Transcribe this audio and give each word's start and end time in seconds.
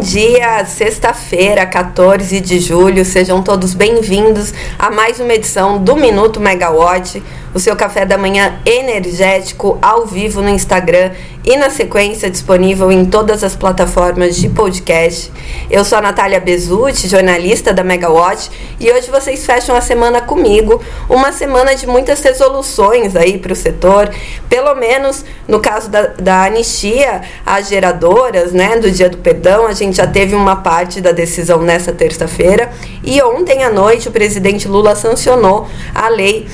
Bom 0.00 0.06
dia, 0.06 0.64
sexta-feira, 0.64 1.66
14 1.66 2.40
de 2.40 2.58
julho. 2.58 3.04
Sejam 3.04 3.42
todos 3.42 3.74
bem-vindos 3.74 4.54
a 4.78 4.90
mais 4.90 5.20
uma 5.20 5.34
edição 5.34 5.76
do 5.76 5.94
Minuto 5.94 6.40
Megawatt, 6.40 7.22
o 7.52 7.58
seu 7.58 7.74
café 7.74 8.04
da 8.04 8.16
manhã 8.16 8.60
energético 8.64 9.78
ao 9.82 10.06
vivo 10.06 10.40
no 10.40 10.48
Instagram 10.48 11.10
e 11.44 11.56
na 11.56 11.70
sequência 11.70 12.30
disponível 12.30 12.92
em 12.92 13.04
todas 13.04 13.42
as 13.42 13.56
plataformas 13.56 14.36
de 14.36 14.48
podcast. 14.48 15.32
Eu 15.70 15.84
sou 15.84 15.98
a 15.98 16.00
Natália 16.02 16.38
Bezutti, 16.38 17.08
jornalista 17.08 17.72
da 17.72 17.82
Megawatt, 17.82 18.50
e 18.78 18.90
hoje 18.90 19.10
vocês 19.10 19.44
fecham 19.44 19.74
a 19.74 19.80
semana 19.80 20.20
comigo, 20.20 20.82
uma 21.08 21.32
semana 21.32 21.74
de 21.74 21.86
muitas 21.86 22.22
resoluções 22.22 23.16
aí 23.16 23.38
para 23.38 23.52
o 23.52 23.56
setor, 23.56 24.10
pelo 24.48 24.74
menos 24.74 25.24
no 25.48 25.60
caso 25.60 25.88
da, 25.88 26.08
da 26.08 26.44
anistia 26.44 27.22
às 27.44 27.68
geradoras, 27.68 28.52
né, 28.52 28.76
do 28.76 28.90
Dia 28.90 29.08
do 29.08 29.16
Perdão, 29.16 29.66
a 29.66 29.72
gente 29.72 29.96
já 29.96 30.06
teve 30.06 30.34
uma 30.34 30.56
parte 30.56 31.00
da 31.00 31.10
decisão 31.10 31.62
nessa 31.62 31.92
terça-feira, 31.92 32.70
e 33.02 33.20
ontem 33.22 33.64
à 33.64 33.70
noite 33.70 34.08
o 34.08 34.12
presidente 34.12 34.68
Lula 34.68 34.94
sancionou 34.94 35.66
a 35.94 36.08
lei 36.08 36.46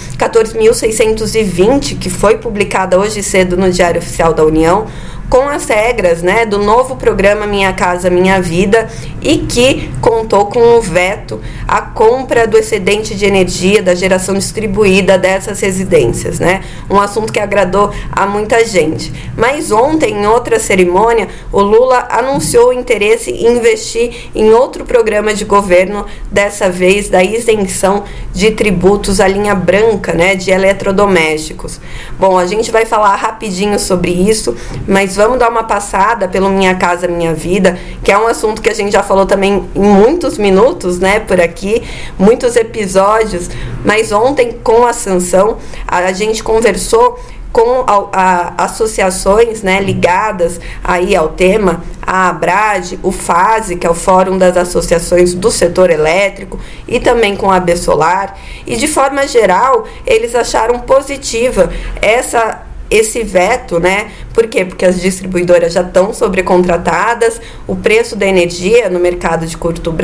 14.620, 0.89 1.99
que 1.99 2.09
foi 2.09 2.39
publicada 2.39 2.99
hoje 2.99 3.23
cedo 3.23 3.57
no 3.57 3.71
Diário 3.71 4.01
Oficial 4.01 4.33
da 4.33 4.45
União 4.45 4.87
com 5.29 5.49
as 5.49 5.67
regras 5.67 6.23
né, 6.23 6.47
do 6.47 6.59
novo 6.59 6.97
programa 6.97 7.47
Minha 7.47 7.73
Casa 7.73 8.09
Minha 8.09 8.41
Vida 8.41 8.89
e 9.21 9.39
que 9.39 9.91
contou 10.01 10.47
com 10.47 10.77
o 10.77 10.81
veto 10.81 11.41
à 11.67 11.81
compra 11.83 12.47
do 12.47 12.57
excedente 12.57 13.15
de 13.15 13.25
energia 13.25 13.83
da 13.83 13.95
geração 13.95 14.35
distribuída 14.37 15.19
dessas 15.19 15.61
residências. 15.61 16.39
Né? 16.39 16.63
Um 16.89 17.01
assunto 17.01 17.33
que 17.33 17.41
agradou 17.41 17.93
a 18.13 18.27
muita 18.27 18.65
gente. 18.65 19.13
Mas 19.37 19.73
ontem, 19.73 20.15
em 20.15 20.27
outra 20.27 20.61
cerimônia, 20.61 21.29
o 21.51 21.61
Lula 21.61 22.07
anunciou 22.11 22.69
o 22.69 22.73
interesse 22.73 23.31
em 23.31 23.57
investir 23.57 24.31
em 24.35 24.53
outro 24.53 24.85
programa 24.85 25.35
de 25.35 25.45
governo, 25.45 26.07
dessa 26.31 26.71
vez 26.71 27.09
da 27.09 27.23
isenção 27.23 28.05
de 28.33 28.53
tributos 28.53 29.21
à 29.21 29.27
linha 29.27 29.55
branca 29.55 30.13
né, 30.13 30.37
de 30.37 30.51
eletrodomésticos. 30.51 31.81
Bom, 32.19 32.39
a 32.39 32.47
gente 32.47 32.71
vai 32.71 32.87
falar 32.87 33.17
rapidinho 33.17 33.79
sobre 33.79 34.13
isso, 34.13 34.55
mas 34.87 35.16
vamos 35.17 35.39
dar 35.39 35.51
uma 35.51 35.65
passada 35.65 36.29
pelo 36.29 36.49
Minha 36.49 36.75
Casa 36.75 37.09
Minha 37.09 37.35
Vida, 37.35 37.79
que 38.05 38.13
é 38.13 38.19
um 38.19 38.27
assunto 38.27 38.63
que 38.63 38.69
a 38.69 38.75
gente 38.75 38.93
já 38.93 39.03
falou 39.03 39.27
também 39.27 39.69
em 39.75 39.81
muitos 39.81 40.39
minutos, 40.39 40.99
né, 40.99 41.21
por 41.21 41.41
aqui, 41.41 41.83
muitos 42.19 42.57
episódios, 42.57 43.49
mas 43.85 44.13
ontem 44.13 44.59
com 44.63 44.87
a 44.87 44.93
sanção 44.93 45.57
a 45.87 46.13
gente 46.13 46.43
conversou 46.43 47.19
com 47.57 47.85
a, 47.87 48.09
a, 48.13 48.65
associações 48.65 49.63
né, 49.63 49.81
ligadas 49.81 50.61
aí 50.85 51.17
ao 51.17 51.31
tema, 51.31 51.83
a 52.07 52.29
ABRAD, 52.29 52.99
o 53.03 53.11
FASE, 53.11 53.77
que 53.77 53.87
é 53.87 53.91
o 53.91 53.95
Fórum 53.95 54.37
das 54.37 54.59
Associações 54.59 55.33
do 55.33 55.51
Setor 55.51 55.89
Elétrico, 55.89 56.61
e 56.87 57.01
também 57.01 57.35
com 57.35 57.51
a 57.51 57.63
Solar. 57.75 58.39
E 58.67 58.77
de 58.77 58.87
forma 58.87 59.27
geral 59.27 59.87
eles 60.07 60.35
acharam 60.35 60.81
positiva 60.81 61.73
essa 62.03 62.66
esse 62.91 63.23
veto, 63.23 63.79
né? 63.81 64.11
Por 64.33 64.47
quê? 64.47 64.65
Porque 64.65 64.85
as 64.85 65.01
distribuidoras 65.01 65.73
já 65.73 65.83
estão 65.83 66.13
sobrecontratadas, 66.15 67.41
o 67.67 67.77
preço 67.77 68.17
da 68.17 68.27
energia 68.27 68.89
no 68.89 68.99
mercado 68.99 69.47
de 69.47 69.57
curto, 69.57 69.95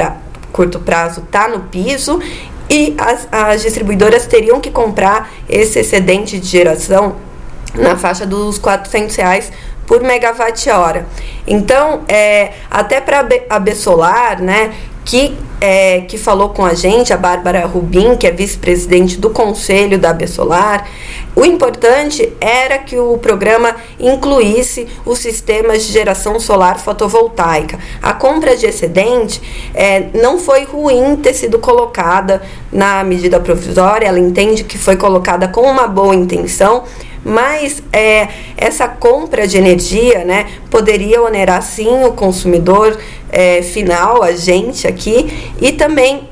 curto 0.53 0.81
prazo 0.81 1.21
está 1.21 1.49
no 1.49 1.61
piso 1.61 2.21
e 2.69 2.95
as, 2.99 3.29
as 3.31 3.63
distribuidoras 3.63 4.27
teriam 4.27 4.61
que 4.61 4.71
comprar 4.71 5.31
esse 5.49 5.79
excedente 5.81 6.39
de 6.39 6.47
geração 6.47 7.17
na 7.75 7.97
faixa 7.97 8.27
dos 8.27 8.59
400 8.59 9.15
reais 9.17 9.53
por 9.87 10.03
megawatt-hora. 10.03 11.07
Então, 11.47 12.03
é, 12.09 12.53
até 12.71 13.01
para 13.01 13.27
a 13.51 13.59
Bessolar, 13.59 14.41
né, 14.43 14.73
que, 15.05 15.37
é, 15.65 16.01
que 16.01 16.19
falou 16.19 16.49
com 16.49 16.67
a 16.67 16.75
gente, 16.75 17.13
a 17.13 17.17
Bárbara 17.17 17.65
Rubim, 17.67 18.17
que 18.17 18.27
é 18.27 18.33
vice-presidente 18.33 19.17
do 19.17 19.31
Conselho 19.31 19.97
da 19.97 20.13
Bessolar, 20.13 20.89
o 21.37 21.45
importante 21.45 22.33
era 22.41 22.79
que 22.79 22.99
o 22.99 23.17
programa 23.17 23.77
incluísse 24.01 24.89
os 25.07 25.19
sistemas 25.19 25.85
de 25.85 25.93
geração 25.93 26.41
solar 26.41 26.81
fotovoltaica. 26.81 27.79
A 28.03 28.13
compra 28.13 28.57
de 28.57 28.67
excedente 28.67 29.41
é, 29.73 30.09
não 30.21 30.37
foi 30.37 30.65
ruim 30.65 31.15
ter 31.15 31.33
sido 31.33 31.61
colocada 31.61 32.43
na 32.73 33.05
medida 33.05 33.39
provisória, 33.39 34.09
ela 34.09 34.19
entende 34.19 34.65
que 34.65 34.77
foi 34.77 34.97
colocada 34.97 35.47
com 35.47 35.61
uma 35.61 35.87
boa 35.87 36.17
intenção, 36.17 36.83
mas 37.25 37.83
é, 37.93 38.29
essa 38.57 38.89
compra 38.89 39.47
de 39.47 39.57
energia 39.57 40.25
né, 40.25 40.47
poderia 40.71 41.23
onerar 41.23 41.63
sim 41.63 42.05
o 42.05 42.13
consumidor 42.13 42.99
é, 43.31 43.63
final, 43.63 44.23
a 44.23 44.33
gente 44.33 44.87
aqui, 44.87 45.53
e 45.61 45.73
também 45.73 46.29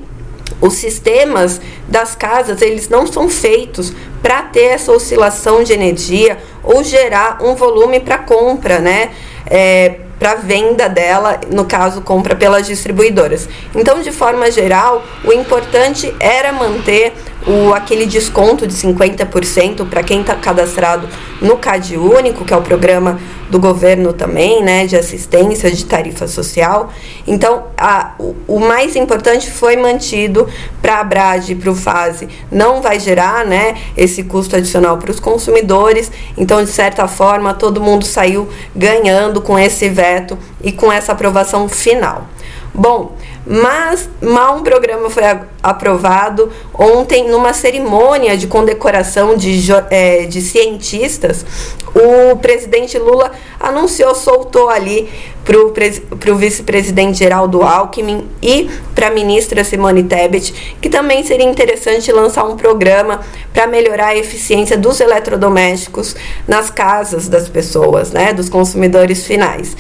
os 0.61 0.75
sistemas 0.75 1.61
das 1.89 2.15
casas 2.15 2.61
eles 2.61 2.89
não 2.89 3.07
são 3.07 3.29
feitos 3.29 3.93
para 4.23 4.43
ter 4.43 4.65
essa 4.65 4.93
oscilação 4.93 5.63
de 5.63 5.73
energia 5.73 6.39
ou 6.63 6.85
gerar 6.85 7.39
um 7.43 7.55
volume 7.55 8.01
para 8.01 8.19
compra, 8.19 8.79
né? 8.79 9.11
É, 9.47 10.01
para 10.19 10.35
venda 10.35 10.87
dela, 10.87 11.41
no 11.51 11.65
caso, 11.65 12.03
compra 12.03 12.37
pelas 12.37 12.67
distribuidoras. 12.67 13.49
Então, 13.75 14.03
de 14.03 14.13
forma 14.13 14.51
geral, 14.51 15.03
o 15.25 15.33
importante 15.33 16.15
era 16.21 16.53
manter 16.53 17.15
o, 17.47 17.73
aquele 17.73 18.07
desconto 18.07 18.67
de 18.67 18.75
50% 18.75 19.89
para 19.89 20.03
quem 20.03 20.21
está 20.21 20.35
cadastrado 20.35 21.09
no 21.41 21.57
CAD 21.57 21.97
Único, 21.97 22.45
que 22.45 22.53
é 22.53 22.57
o 22.57 22.63
programa 22.63 23.19
do 23.49 23.59
governo 23.59 24.13
também, 24.13 24.63
né, 24.63 24.87
de 24.87 24.97
assistência 24.97 25.71
de 25.71 25.85
tarifa 25.85 26.29
social. 26.29 26.93
Então, 27.27 27.65
a, 27.77 28.13
o, 28.19 28.37
o 28.47 28.61
mais 28.61 28.95
importante 28.95 29.51
foi 29.51 29.77
mantido 29.77 30.49
para 30.81 31.01
a 31.01 31.05
Brad 31.05 31.49
e 31.49 31.55
para 31.55 31.71
o 31.71 31.75
FASE. 31.75 32.29
Não 32.51 32.81
vai 32.81 33.01
gerar 33.01 33.45
né, 33.45 33.77
esse 33.97 34.23
custo 34.23 34.55
adicional 34.55 34.99
para 34.99 35.11
os 35.11 35.19
consumidores. 35.19 36.13
Então, 36.37 36.63
de 36.63 36.71
certa 36.71 37.09
forma, 37.09 37.53
todo 37.53 37.81
mundo 37.81 38.05
saiu 38.05 38.49
ganhando 38.75 39.41
com 39.41 39.59
esse 39.59 39.89
veto 39.89 40.39
e 40.63 40.71
com 40.71 40.93
essa 40.93 41.13
aprovação 41.13 41.69
final. 41.69 42.29
Bom, 42.73 43.17
mas 43.45 44.09
mal 44.23 44.57
um 44.57 44.63
programa 44.63 45.11
foi 45.11 45.25
aprovado 45.61 46.53
ontem 46.73 47.29
numa 47.29 47.53
cerimônia 47.53 48.37
de 48.37 48.47
condecoração 48.47 49.37
de, 49.37 49.61
é, 49.91 50.25
de 50.25 50.41
cientistas. 50.41 51.45
O 51.93 52.37
presidente 52.37 52.97
Lula 52.97 53.33
anunciou, 53.59 54.15
soltou 54.15 54.69
ali 54.69 55.11
para 55.45 56.33
o 56.33 56.37
vice-presidente 56.37 57.19
Geraldo 57.19 57.63
Alckmin 57.63 58.29
e 58.41 58.71
para 58.95 59.09
a 59.09 59.11
ministra 59.11 59.65
Simone 59.65 60.05
Tebet 60.05 60.77
que 60.81 60.89
também 60.89 61.25
seria 61.25 61.47
interessante 61.47 62.13
lançar 62.13 62.45
um 62.45 62.57
programa 62.57 63.21
para 63.53 63.67
melhorar 63.67 64.09
a 64.09 64.17
eficiência 64.17 64.79
dos 64.79 65.01
eletrodomésticos 65.01 66.15
nas 66.47 66.71
casas 66.71 67.27
das 67.27 67.49
pessoas, 67.49 68.13
né, 68.13 68.33
dos 68.33 68.49
consumidores 68.49 69.27
finais. 69.27 69.77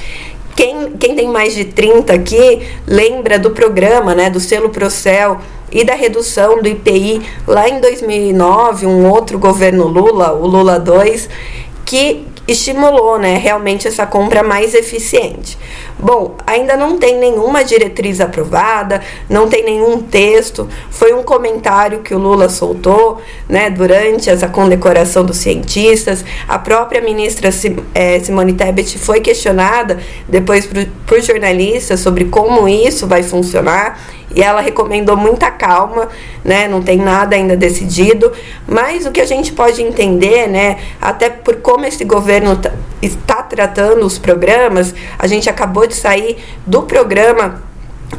Quem, 0.60 0.91
quem 0.98 1.15
tem 1.15 1.26
mais 1.26 1.54
de 1.54 1.65
30 1.65 2.12
aqui 2.12 2.60
lembra 2.87 3.38
do 3.38 3.53
programa, 3.53 4.15
né, 4.15 4.28
do 4.28 4.38
selo 4.38 4.69
Procel 4.69 5.38
e 5.72 5.82
da 5.84 5.94
redução 5.94 6.60
do 6.60 6.69
IPI 6.69 7.22
lá 7.47 7.66
em 7.66 7.81
2009, 7.81 8.84
um 8.84 9.09
outro 9.09 9.38
governo 9.38 9.87
Lula, 9.87 10.34
o 10.34 10.47
Lula 10.47 10.78
2, 10.78 11.31
que 11.87 12.26
estimulou 12.50 13.19
né, 13.19 13.37
realmente 13.37 13.87
essa 13.87 14.06
compra 14.06 14.43
mais 14.43 14.75
eficiente. 14.75 15.59
Bom, 15.99 16.34
ainda 16.47 16.77
não 16.77 16.99
tem 16.99 17.19
nenhuma 17.19 17.62
diretriz 17.62 18.21
aprovada, 18.21 19.03
não 19.28 19.49
tem 19.49 19.65
nenhum 19.65 20.00
texto, 20.00 20.69
foi 20.91 21.12
um 21.12 21.22
comentário 21.22 22.00
que 22.00 22.15
o 22.15 22.19
Lula 22.19 22.49
soltou 22.49 23.21
né, 23.49 23.71
durante 23.71 24.31
essa 24.31 24.49
condecoração 24.49 25.25
dos 25.25 25.37
cientistas. 25.37 26.25
A 26.49 26.59
própria 26.59 27.00
ministra 27.00 27.50
é, 27.94 28.19
Simone 28.21 28.55
Tebet 28.55 28.99
foi 28.99 29.21
questionada 29.21 29.99
depois 30.28 30.66
por, 30.66 30.84
por 31.07 31.21
jornalistas 31.21 32.01
sobre 32.01 32.25
como 32.27 32.69
isso 32.69 33.07
vai 33.07 33.22
funcionar 33.22 33.98
e 34.34 34.42
ela 34.42 34.60
recomendou 34.60 35.16
muita 35.16 35.50
calma, 35.50 36.09
né? 36.44 36.68
Não 36.68 36.82
tem 36.82 36.98
nada 36.98 37.34
ainda 37.34 37.56
decidido, 37.56 38.32
mas 38.66 39.06
o 39.06 39.10
que 39.10 39.21
a 39.21 39.27
gente 39.27 39.53
pode 39.53 39.82
entender, 39.82 40.47
né? 40.48 40.78
Até 41.00 41.28
por 41.28 41.56
como 41.56 41.84
esse 41.84 42.04
governo 42.04 42.59
está 43.03 43.42
tratando 43.42 44.04
os 44.04 44.18
programas, 44.18 44.94
a 45.18 45.27
gente 45.27 45.50
acabou 45.50 45.86
de 45.86 45.94
sair 45.94 46.38
do 46.66 46.82
programa 46.82 47.71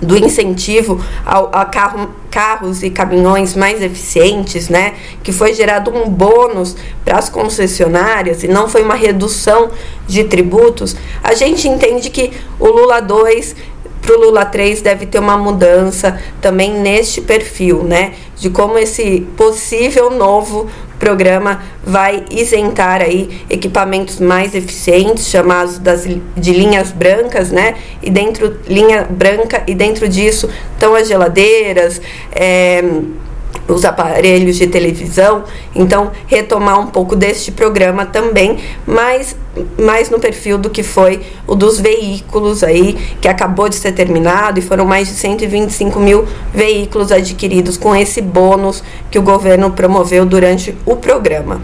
do 0.02 0.18
incentivo 0.18 1.04
ao, 1.26 1.50
a 1.54 1.66
carro, 1.66 2.10
carros 2.30 2.82
e 2.82 2.90
caminhões 2.90 3.56
mais 3.56 3.82
eficientes, 3.82 4.70
né? 4.70 4.94
Que 5.22 5.32
foi 5.32 5.54
gerado 5.54 5.92
um 5.92 6.10
bônus 6.10 6.76
para 7.04 7.18
as 7.18 7.30
concessionárias 7.30 8.44
e 8.44 8.48
não 8.48 8.70
foi 8.70 8.84
uma 8.84 8.96
redução 8.96 9.70
de 10.08 10.24
tributos. 10.24 10.96
A 11.24 11.34
gente 11.34 11.68
entende 11.68 12.10
que 12.10 12.32
o 12.60 12.68
Lula 12.68 13.02
2 13.02 13.56
para 14.12 14.18
o 14.18 14.22
Lula 14.26 14.46
3 14.46 14.82
deve 14.82 15.06
ter 15.06 15.20
uma 15.20 15.38
mudança 15.38 16.20
também 16.42 16.74
neste 16.74 17.22
perfil, 17.22 17.84
né? 17.84 18.14
De 18.36 18.50
como 18.50 18.78
esse 18.78 19.22
possível 19.38 20.10
novo 20.10 20.70
programa 21.00 21.64
vai 21.84 22.26
isentar 22.30 23.02
aí 23.02 23.44
equipamentos 23.50 24.20
mais 24.20 24.54
eficientes, 24.54 25.28
chamados 25.28 25.80
das, 25.80 26.06
de 26.06 26.52
linhas 26.52 26.92
brancas, 26.92 27.52
né? 27.52 27.76
E 28.04 28.10
dentro 28.10 28.60
linha 28.68 29.08
branca 29.10 29.64
e 29.66 29.74
dentro 29.74 30.10
disso 30.10 30.50
estão 30.74 30.94
as 30.94 31.08
geladeiras, 31.08 32.02
é, 32.34 32.84
os 33.68 33.86
aparelhos 33.86 34.58
de 34.58 34.68
televisão. 34.68 35.44
Então, 35.76 36.12
retomar 36.28 36.80
um 36.80 36.88
pouco 36.88 37.16
deste 37.16 37.52
programa 37.52 38.06
também, 38.06 38.60
mas 38.86 39.36
mais 39.78 40.10
no 40.10 40.20
perfil 40.20 40.58
do 40.58 40.70
que 40.70 40.84
foi 40.84 41.22
o 41.46 41.56
dos 41.56 41.80
veículos 41.80 42.64
aí, 42.64 42.98
que 43.22 43.28
acabou 43.28 43.68
de 43.68 43.76
ser 43.76 43.92
terminado 43.92 44.60
e 44.60 44.62
foram 44.62 44.86
mais 44.86 45.08
de 45.08 45.14
125 45.16 46.00
mil 46.00 46.26
veículos 46.54 47.12
adquiridos 47.12 47.78
com 47.78 47.96
esse 47.96 48.22
bônus 48.22 48.84
que 49.10 49.20
o 49.20 49.22
governo 49.22 49.72
promoveu 49.72 50.26
durante 50.26 50.76
o 50.86 50.96
programa. 50.96 51.62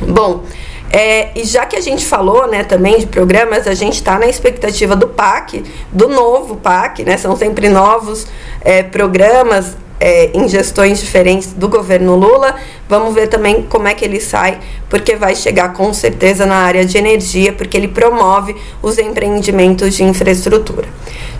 Bom, 0.00 0.42
é, 0.90 1.30
e 1.34 1.44
já 1.44 1.66
que 1.66 1.76
a 1.76 1.80
gente 1.80 2.06
falou 2.06 2.46
né, 2.46 2.62
também 2.62 2.98
de 2.98 3.06
programas, 3.06 3.66
a 3.66 3.74
gente 3.74 3.94
está 3.94 4.18
na 4.18 4.26
expectativa 4.26 4.94
do 4.94 5.08
PAC, 5.08 5.64
do 5.90 6.08
novo 6.08 6.56
PAC, 6.56 7.04
né? 7.04 7.16
São 7.16 7.34
sempre 7.34 7.68
novos 7.68 8.26
é, 8.60 8.82
programas 8.82 9.76
é, 10.00 10.30
em 10.34 10.48
gestões 10.48 11.00
diferentes 11.00 11.52
do 11.52 11.68
governo 11.68 12.16
Lula. 12.16 12.54
Vamos 12.88 13.14
ver 13.14 13.28
também 13.28 13.62
como 13.62 13.88
é 13.88 13.94
que 13.94 14.04
ele 14.04 14.20
sai, 14.20 14.58
porque 14.88 15.16
vai 15.16 15.34
chegar 15.34 15.72
com 15.72 15.92
certeza 15.92 16.46
na 16.46 16.56
área 16.56 16.84
de 16.84 16.96
energia, 16.98 17.52
porque 17.52 17.76
ele 17.76 17.88
promove 17.88 18.56
os 18.82 18.98
empreendimentos 18.98 19.94
de 19.94 20.04
infraestrutura. 20.04 20.88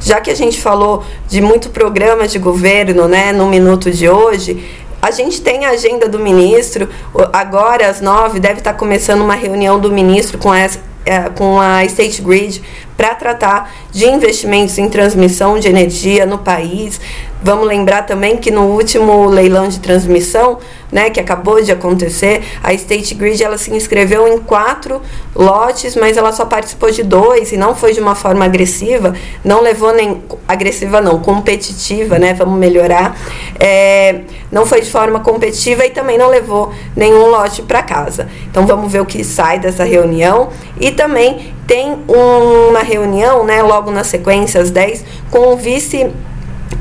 Já 0.00 0.20
que 0.20 0.31
a 0.31 0.35
gente 0.35 0.61
falou 0.61 1.05
de 1.29 1.41
muito 1.41 1.70
programa 1.70 2.26
de 2.26 2.38
governo, 2.38 3.08
né, 3.08 3.32
no 3.32 3.47
minuto 3.47 3.91
de 3.91 4.08
hoje, 4.08 4.64
a 5.00 5.11
gente 5.11 5.41
tem 5.41 5.64
a 5.64 5.70
agenda 5.70 6.08
do 6.08 6.19
ministro. 6.19 6.88
Agora, 7.32 7.88
às 7.88 8.00
nove, 8.00 8.41
deve 8.41 8.58
estar 8.58 8.75
começando 8.75 9.20
uma 9.20 9.35
reunião 9.35 9.79
do 9.79 9.93
ministro 9.93 10.38
com, 10.38 10.53
essa, 10.53 10.81
é, 11.05 11.20
com 11.31 11.61
a 11.61 11.85
State 11.85 12.23
Grid 12.23 12.62
para 12.97 13.14
tratar 13.14 13.73
de 13.93 14.06
investimentos 14.06 14.76
em 14.79 14.88
transmissão 14.88 15.58
de 15.58 15.69
energia 15.69 16.26
no 16.26 16.38
país. 16.38 17.00
Vamos 17.42 17.66
lembrar 17.66 18.02
também 18.02 18.38
que 18.38 18.50
no 18.50 18.62
último 18.62 19.26
leilão 19.26 19.68
de 19.68 19.78
transmissão, 19.78 20.58
né, 20.90 21.10
que 21.10 21.20
acabou 21.20 21.62
de 21.62 21.70
acontecer, 21.70 22.42
a 22.62 22.72
State 22.72 23.14
Grid 23.14 23.42
ela 23.42 23.58
se 23.58 23.70
inscreveu 23.72 24.26
em 24.26 24.38
quatro 24.38 25.02
lotes, 25.34 25.94
mas 25.94 26.16
ela 26.16 26.32
só 26.32 26.46
participou 26.46 26.90
de 26.90 27.02
dois 27.02 27.52
e 27.52 27.56
não 27.56 27.74
foi 27.74 27.92
de 27.92 28.00
uma 28.00 28.14
forma 28.14 28.44
agressiva, 28.44 29.14
não 29.44 29.60
levou 29.60 29.92
nem 29.92 30.22
agressiva 30.48 31.00
não, 31.00 31.20
competitiva, 31.20 32.18
né, 32.18 32.32
vamos 32.32 32.58
melhorar, 32.58 33.14
é, 33.60 34.22
não 34.50 34.64
foi 34.64 34.80
de 34.80 34.90
forma 34.90 35.20
competitiva 35.20 35.84
e 35.84 35.90
também 35.90 36.16
não 36.16 36.28
levou 36.28 36.72
nenhum 36.96 37.26
lote 37.26 37.60
para 37.62 37.82
casa. 37.82 38.28
Então 38.50 38.66
vamos 38.66 38.90
ver 38.90 39.00
o 39.00 39.06
que 39.06 39.22
sai 39.22 39.58
dessa 39.58 39.84
reunião 39.84 40.48
e 40.80 40.90
também 40.90 41.54
tem 41.66 41.98
uma 42.08 42.80
reunião, 42.80 43.44
né, 43.44 43.62
logo 43.62 43.90
na 43.90 44.04
sequência, 44.04 44.60
às 44.60 44.70
10, 44.70 45.04
com 45.30 45.52
o 45.52 45.56
vice 45.56 46.10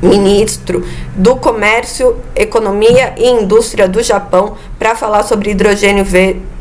ministro 0.02 0.84
do 1.14 1.36
Comércio, 1.36 2.16
Economia 2.34 3.14
e 3.16 3.28
Indústria 3.28 3.88
do 3.88 4.02
Japão 4.02 4.56
para 4.78 4.94
falar 4.94 5.22
sobre 5.22 5.50
hidrogênio, 5.50 6.04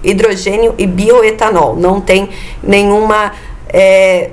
hidrogênio 0.03 0.73
e 0.77 0.87
bioetanol. 0.87 1.75
Não 1.75 1.99
tem 1.99 2.29
nenhuma 2.63 3.33
é, 3.69 4.29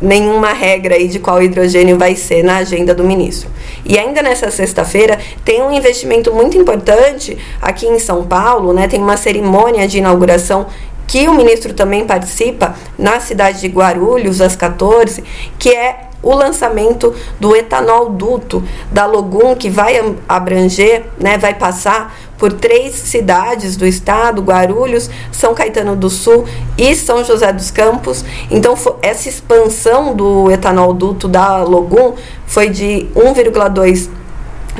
nenhuma 0.00 0.52
regra 0.52 0.94
aí 0.94 1.08
de 1.08 1.18
qual 1.18 1.42
hidrogênio 1.42 1.98
vai 1.98 2.14
ser 2.14 2.42
na 2.42 2.58
agenda 2.58 2.94
do 2.94 3.02
ministro. 3.02 3.48
E 3.84 3.98
ainda 3.98 4.22
nessa 4.22 4.50
sexta-feira 4.50 5.18
tem 5.44 5.62
um 5.62 5.72
investimento 5.72 6.32
muito 6.34 6.56
importante 6.56 7.36
aqui 7.60 7.86
em 7.86 7.98
São 7.98 8.24
Paulo, 8.24 8.72
né? 8.72 8.88
Tem 8.88 9.00
uma 9.00 9.16
cerimônia 9.16 9.88
de 9.88 9.98
inauguração 9.98 10.66
que 11.06 11.28
o 11.28 11.34
ministro 11.34 11.72
também 11.72 12.04
participa 12.04 12.74
na 12.98 13.20
cidade 13.20 13.60
de 13.60 13.68
Guarulhos 13.68 14.40
às 14.40 14.56
14, 14.56 15.22
que 15.58 15.70
é 15.70 16.05
o 16.26 16.34
lançamento 16.34 17.14
do 17.38 17.54
etanol 17.54 18.10
duto 18.10 18.60
da 18.90 19.06
Logum, 19.06 19.54
que 19.54 19.70
vai 19.70 20.16
abranger, 20.28 21.04
né, 21.20 21.38
vai 21.38 21.54
passar 21.54 22.16
por 22.36 22.52
três 22.52 22.94
cidades 22.94 23.76
do 23.76 23.86
estado, 23.86 24.42
Guarulhos, 24.42 25.08
São 25.30 25.54
Caetano 25.54 25.94
do 25.94 26.10
Sul 26.10 26.44
e 26.76 26.96
São 26.96 27.22
José 27.24 27.52
dos 27.52 27.70
Campos. 27.70 28.24
Então, 28.50 28.74
essa 29.00 29.28
expansão 29.28 30.16
do 30.16 30.50
etanol 30.50 30.92
duto 30.92 31.28
da 31.28 31.62
Logum 31.62 32.14
foi 32.44 32.70
de 32.70 33.06
1,2 33.14 34.10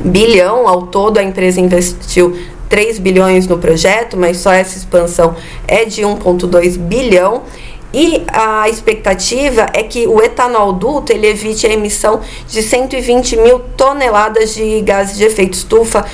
bilhão 0.03 0.67
ao 0.67 0.87
todo, 0.87 1.17
a 1.17 1.23
empresa 1.23 1.61
investiu 1.61 2.37
3 2.67 2.99
bilhões 2.99 3.47
no 3.47 3.57
projeto, 3.57 4.17
mas 4.17 4.37
só 4.37 4.51
essa 4.51 4.77
expansão 4.77 5.33
é 5.65 5.85
de 5.85 6.01
1,2 6.01 6.77
bilhão. 6.77 7.43
E 7.93 8.23
a 8.27 8.67
expectativa 8.67 9.67
é 9.73 9.81
que 9.83 10.07
o 10.07 10.21
etanol 10.21 10.73
duto 10.73 11.11
ele 11.13 11.27
evite 11.27 11.65
a 11.65 11.71
emissão 11.71 12.21
de 12.47 12.61
120 12.61 13.37
mil 13.37 13.59
toneladas 13.77 14.53
de 14.53 14.81
gases 14.81 15.17
de 15.17 15.23
efeito 15.23 15.53
estufa 15.53 16.05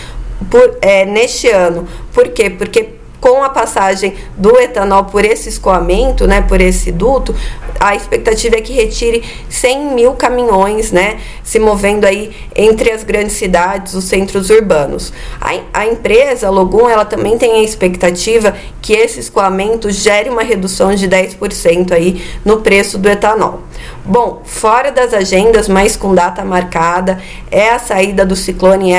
por, 0.50 0.78
é, 0.81 1.06
neste 1.06 1.50
ano. 1.50 1.88
Por 2.14 2.30
quê? 2.30 2.50
Porque 2.50 2.90
com 3.20 3.42
a 3.42 3.50
passagem 3.50 4.16
do 4.38 4.60
etanol 4.60 5.06
por 5.06 5.24
esse 5.24 5.48
escoamento, 5.48 6.28
né, 6.28 6.42
por 6.42 6.60
esse 6.60 6.92
duto, 6.92 7.34
a 7.80 7.96
expectativa 7.96 8.56
é 8.56 8.62
que 8.62 8.74
retire 8.74 9.24
100 9.50 9.94
mil 9.94 10.14
caminhões, 10.14 10.92
né, 10.92 11.20
se 11.44 11.60
movendo 11.60 12.06
aí 12.06 12.31
entre 12.56 12.92
as 12.92 13.04
grandes 13.04 13.34
cidades, 13.34 13.94
os 13.94 14.06
centros 14.06 14.50
urbanos. 14.50 15.12
A, 15.40 15.60
a 15.74 15.88
empresa, 15.88 16.48
a 16.48 16.50
Logum, 16.50 16.90
ela 16.90 17.06
também 17.06 17.38
tem 17.38 17.54
a 17.54 17.64
expectativa 17.64 18.56
que 18.81 18.94
esse 18.94 19.20
escoamento 19.20 19.92
gere 19.92 20.30
uma 20.30 20.44
redução 20.44 20.94
de 20.94 21.08
10% 21.08 21.92
aí 21.92 22.24
no 22.44 22.62
preço 22.62 22.98
do 22.98 23.10
etanol. 23.10 23.62
Bom, 24.06 24.42
fora 24.46 24.92
das 24.92 25.14
agendas, 25.14 25.68
mas 25.68 25.96
com 25.96 26.14
data 26.14 26.44
marcada, 26.44 27.22
é 27.50 27.70
a 27.70 27.80
saída 27.80 28.25
do 28.25 28.36
ciclone 28.36 28.92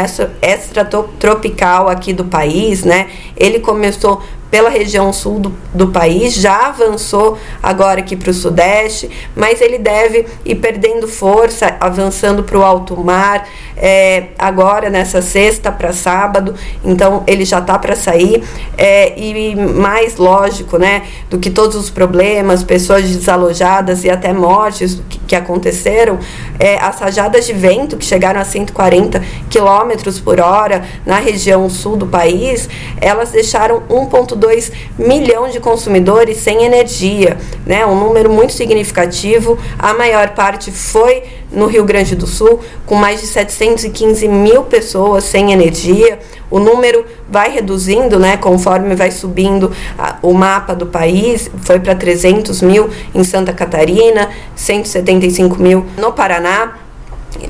extratropical 0.43 1.89
aqui 1.89 2.13
do 2.13 2.25
país, 2.25 2.85
né? 2.85 3.09
Ele 3.37 3.61
começou 3.61 4.23
pela 4.55 4.71
região 4.71 5.13
sul 5.13 5.41
do, 5.41 5.53
do 5.75 5.89
país, 5.89 6.33
já 6.33 6.69
avançou 6.69 7.37
agora 7.61 7.99
aqui 7.99 8.15
para 8.15 8.31
o 8.31 8.33
sudeste, 8.33 9.11
mas 9.35 9.61
ele 9.61 9.79
deve 9.79 10.27
ir 10.45 10.55
perdendo 10.55 11.09
força, 11.09 11.77
avançando 11.81 12.45
para 12.45 12.57
o 12.57 12.63
alto 12.63 12.97
mar, 13.03 13.49
é, 13.77 14.29
agora 14.39 14.89
nessa 14.89 15.21
sexta 15.21 15.73
para 15.73 15.93
sábado, 15.93 16.55
então 16.85 17.25
ele 17.27 17.45
já 17.45 17.59
está 17.59 17.77
para 17.77 17.97
sair. 17.97 18.45
É, 18.79 19.19
e 19.19 19.57
mais 19.57 20.19
lógico, 20.19 20.79
né, 20.79 21.03
do 21.29 21.41
que 21.41 21.51
todos 21.51 21.75
os 21.75 21.91
problemas, 21.91 22.63
pessoas 22.63 23.03
desalojadas 23.11 24.05
e 24.05 24.11
até 24.11 24.33
mortes 24.33 25.03
que, 25.09 25.19
que 25.19 25.35
aconteceram, 25.35 26.21
é, 26.61 26.77
as 26.77 27.01
rajadas 27.01 27.45
de 27.45 27.53
vento 27.53 27.97
que 27.97 28.05
chegaram 28.05 28.41
a 28.41 28.45
140 28.45 29.21
quilômetros 29.55 30.19
por 30.19 30.41
hora 30.41 30.85
na 31.07 31.21
região 31.21 31.71
sul 31.71 31.97
do 31.97 32.07
país, 32.07 32.69
elas 33.01 33.31
deixaram 33.31 33.83
1,2 33.89 34.55
2 34.55 34.73
milhão 34.99 35.49
de 35.49 35.59
consumidores 35.61 36.39
sem 36.39 36.65
energia, 36.65 37.37
né? 37.65 37.87
Um 37.87 37.99
número 37.99 38.31
muito 38.31 38.53
significativo. 38.53 39.59
A 39.79 39.95
maior 39.95 40.31
parte 40.31 40.71
foi 40.71 41.23
no 41.51 41.67
Rio 41.67 41.85
Grande 41.85 42.15
do 42.15 42.27
Sul, 42.27 42.61
com 42.85 42.95
mais 42.95 43.21
de 43.21 43.27
715 43.27 44.29
mil 44.29 44.65
pessoas 44.65 45.25
sem 45.25 45.53
energia. 45.53 46.19
O 46.51 46.59
número 46.59 47.05
vai 47.29 47.51
reduzindo, 47.51 48.19
né, 48.19 48.37
conforme 48.37 48.95
vai 48.95 49.11
subindo 49.11 49.73
a, 49.99 50.17
o 50.23 50.33
mapa 50.33 50.75
do 50.75 50.87
país. 50.87 51.51
Foi 51.65 51.81
para 51.81 51.95
300 51.95 52.61
mil 52.63 52.91
em 53.15 53.25
Santa 53.25 53.53
Catarina, 53.53 54.29
175 54.55 55.61
mil 55.61 55.87
no 55.97 56.13
Paraná. 56.13 56.84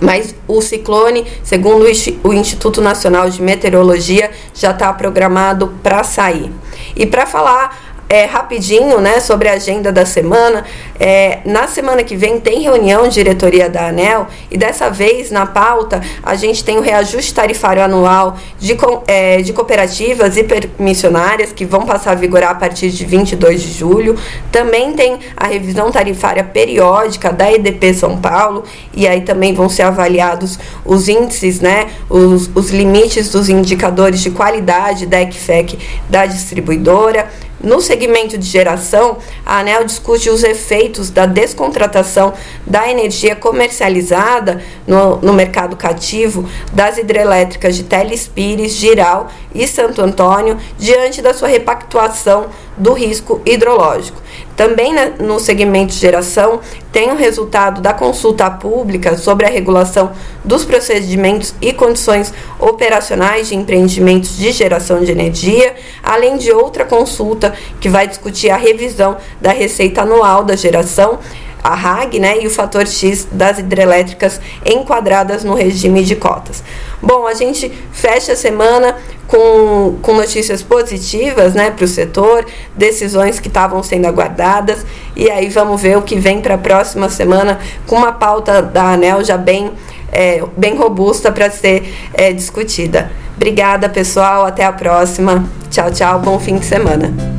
Mas 0.01 0.35
o 0.47 0.61
ciclone, 0.61 1.27
segundo 1.43 1.87
o 2.25 2.33
Instituto 2.33 2.81
Nacional 2.81 3.29
de 3.31 3.41
Meteorologia, 3.43 4.31
já 4.55 4.71
está 4.71 4.93
programado 4.93 5.75
para 5.83 6.03
sair. 6.05 6.51
E 6.97 7.07
para 7.07 7.27
falar 7.27 7.94
é, 8.15 8.27
rapidinho 8.27 9.01
né, 9.01 9.19
sobre 9.19 9.49
a 9.49 9.55
agenda 9.55 9.91
da 9.91 10.07
semana. 10.07 10.65
É, 11.01 11.41
na 11.45 11.67
semana 11.67 12.05
que 12.05 12.15
vem 12.15 12.39
tem 12.39 12.61
reunião 12.61 13.09
de 13.09 13.15
diretoria 13.15 13.69
da 13.69 13.89
ANEL 13.89 14.29
e 14.51 14.57
dessa 14.57 14.89
vez 14.89 15.33
na 15.33 15.47
pauta 15.47 16.01
a 16.23 16.37
gente 16.37 16.63
tem 16.63 16.79
o 16.79 16.81
reajuste 16.81 17.35
tarifário 17.35 17.83
anual 17.83 18.37
de, 18.59 18.77
é, 19.09 19.43
de 19.43 19.53
cooperativas 19.53 20.37
e 20.37 20.45
permissionárias 20.45 21.53
que 21.53 21.65
vão 21.65 21.85
passar 21.85 22.13
a 22.13 22.15
vigorar 22.15 22.53
a 22.53 22.55
partir 22.55 22.91
de 22.91 23.05
22 23.05 23.63
de 23.63 23.73
julho. 23.73 24.17
Também 24.53 24.93
tem 24.93 25.19
a 25.37 25.49
revisão 25.49 25.91
tarifária 25.91 26.45
periódica 26.45 27.33
da 27.33 27.51
EDP 27.51 27.95
São 27.95 28.19
Paulo 28.19 28.63
e 28.95 29.09
aí 29.09 29.23
também 29.23 29.53
vão 29.55 29.69
ser 29.69 29.83
avaliados 29.83 30.57
os 30.85 31.09
índices, 31.09 31.61
né, 31.61 31.89
os, 32.09 32.49
os 32.55 32.71
limites 32.71 33.31
dos 33.31 33.49
indicadores 33.49 34.21
de 34.21 34.31
qualidade 34.31 35.05
da 35.05 35.21
ECFEC 35.21 35.79
da 36.09 36.27
distribuidora 36.27 37.29
No 37.65 37.81
segmento 37.81 38.37
de 38.37 38.47
geração, 38.47 39.17
a 39.45 39.61
ANEL 39.61 39.85
discute 39.85 40.29
os 40.29 40.45
efeitos 40.45 41.09
da 41.09 41.25
descontratação 41.25 42.35
da 42.67 42.91
energia 42.91 43.35
comercializada 43.35 44.63
no, 44.87 45.17
no 45.17 45.33
mercado 45.33 45.75
cativo 45.75 46.47
das 46.75 46.99
hidrelétricas 46.99 47.75
de 47.75 47.85
Telespires, 47.85 48.73
Giral 48.73 49.31
e 49.55 49.67
Santo 49.67 50.03
Antônio 50.03 50.59
diante 50.79 51.23
da 51.23 51.33
sua 51.33 51.49
repactuação 51.49 52.49
do 52.77 52.93
risco 52.93 53.41
hidrológico. 53.47 54.24
Também 54.57 54.93
no 55.19 55.41
segmento 55.41 55.93
de 55.93 55.99
geração, 55.99 56.61
tem 56.93 57.11
o 57.11 57.17
resultado 57.17 57.81
da 57.81 57.93
consulta 57.93 58.49
pública 58.49 59.17
sobre 59.17 59.47
a 59.47 59.49
regulação 59.49 60.13
dos 60.45 60.65
procedimentos 60.65 61.55
e 61.61 61.73
condições 61.73 62.33
operacionais 62.59 63.49
de 63.49 63.57
empreendimentos 63.57 64.37
de 64.37 64.53
geração 64.53 65.03
de 65.03 65.11
energia, 65.11 65.75
além 66.03 66.37
de 66.37 66.53
outra 66.53 66.85
consulta 66.85 67.53
que 67.81 67.89
vai 67.89 68.07
discutir 68.07 68.51
a 68.51 68.57
revisão 68.57 69.17
da 69.41 69.51
receita 69.51 70.03
anual 70.03 70.45
da 70.45 70.55
geração 70.55 71.19
a 71.65 71.75
RAG 71.75 72.21
né, 72.21 72.43
e 72.43 72.47
o 72.47 72.51
fator 72.51 72.87
X 72.87 73.27
das 73.33 73.59
hidrelétricas 73.59 74.39
enquadradas 74.67 75.43
no 75.43 75.55
regime 75.55 76.05
de 76.05 76.15
cotas. 76.15 76.63
Bom, 77.01 77.27
a 77.27 77.33
gente 77.33 77.73
fecha 77.91 78.35
a 78.35 78.37
semana 78.37 78.95
com, 79.27 79.97
com 80.03 80.13
notícias 80.13 80.63
positivas 80.63 81.55
né, 81.55 81.71
para 81.71 81.87
o 81.87 81.89
setor, 81.89 82.45
decisões 82.77 83.41
que 83.41 83.49
estavam 83.49 83.83
sendo 83.83 84.07
aguardadas, 84.07 84.85
e 85.17 85.31
aí 85.31 85.49
vamos 85.49 85.81
ver 85.81 85.97
o 85.97 86.03
que 86.03 86.17
vem 86.17 86.43
para 86.43 86.57
a 86.57 86.59
próxima 86.59 87.09
semana 87.09 87.59
com 87.87 87.97
uma 87.97 88.13
pauta 88.13 88.61
da 88.61 88.93
ANEL 88.93 89.25
já 89.25 89.39
bem, 89.39 89.73
é, 90.13 90.43
bem 90.59 90.77
robusta 90.77 91.33
para 91.33 91.51
ser 91.51 91.95
é, 92.13 92.31
discutida. 92.31 93.11
Obrigada, 93.37 93.89
pessoal. 93.89 94.47
Até 94.47 94.65
a 94.65 94.73
próxima. 94.73 95.49
Tchau, 95.71 95.91
tchau. 95.91 96.21
Bom 96.21 96.39
fim 96.39 96.59
de 96.59 96.67
semana. 96.67 97.34